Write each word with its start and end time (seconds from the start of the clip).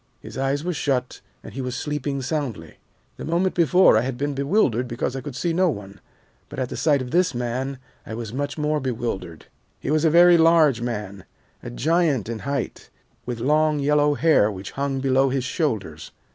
His 0.19 0.35
eyes 0.35 0.63
were 0.63 0.73
shut, 0.73 1.21
and 1.43 1.53
he 1.53 1.61
was 1.61 1.75
sleeping 1.75 2.23
soundly. 2.23 2.79
"The 3.17 3.23
moment 3.25 3.53
before 3.53 3.95
I 3.95 4.01
had 4.01 4.17
been 4.17 4.33
bewildered 4.33 4.87
because 4.87 5.15
I 5.15 5.21
could 5.21 5.35
see 5.35 5.53
no 5.53 5.69
one, 5.69 6.01
but 6.49 6.57
at 6.57 6.75
sight 6.75 7.03
of 7.03 7.11
this 7.11 7.35
man 7.35 7.77
I 8.03 8.15
was 8.15 8.33
much 8.33 8.57
more 8.57 8.79
bewildered. 8.79 9.45
"He 9.79 9.91
was 9.91 10.03
a 10.03 10.09
very 10.09 10.39
large 10.39 10.81
man, 10.81 11.25
a 11.61 11.69
giant 11.69 12.29
in 12.29 12.39
height, 12.39 12.89
with 13.27 13.39
long 13.41 13.77
yellow 13.77 14.15
hair 14.15 14.51
which 14.51 14.71
hung 14.71 15.01
below 15.01 15.29
his 15.29 15.43
shoulders. 15.43 16.09